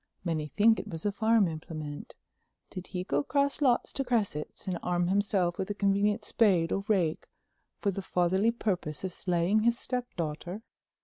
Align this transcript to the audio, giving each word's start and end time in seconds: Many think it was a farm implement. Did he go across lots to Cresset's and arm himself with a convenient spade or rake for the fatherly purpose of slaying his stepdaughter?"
Many 0.23 0.47
think 0.47 0.79
it 0.79 0.87
was 0.87 1.05
a 1.05 1.11
farm 1.11 1.47
implement. 1.47 2.15
Did 2.71 2.87
he 2.87 3.03
go 3.03 3.19
across 3.19 3.61
lots 3.61 3.93
to 3.93 4.03
Cresset's 4.03 4.67
and 4.67 4.79
arm 4.81 5.09
himself 5.09 5.59
with 5.59 5.69
a 5.69 5.75
convenient 5.75 6.25
spade 6.25 6.71
or 6.71 6.83
rake 6.87 7.27
for 7.77 7.91
the 7.91 8.01
fatherly 8.01 8.49
purpose 8.49 9.03
of 9.03 9.13
slaying 9.13 9.59
his 9.59 9.77
stepdaughter?" 9.77 10.63